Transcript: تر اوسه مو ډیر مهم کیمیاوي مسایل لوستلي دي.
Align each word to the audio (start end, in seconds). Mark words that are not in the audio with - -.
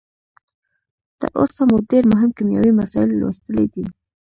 تر 1.19 1.29
اوسه 1.41 1.61
مو 1.69 1.77
ډیر 1.89 2.03
مهم 2.13 2.29
کیمیاوي 2.37 2.71
مسایل 2.81 3.09
لوستلي 3.19 3.65
دي. 3.73 3.85